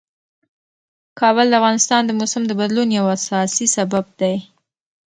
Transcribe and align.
کابل 1.19 1.45
د 1.49 1.53
افغانستان 1.59 2.01
د 2.05 2.11
موسم 2.19 2.41
د 2.47 2.51
بدلون 2.59 2.89
یو 2.97 3.05
اساسي 3.17 3.67
سبب 3.75 4.05
دی. 4.21 4.35